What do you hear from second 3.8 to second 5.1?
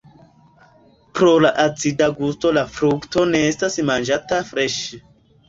manĝata freŝe.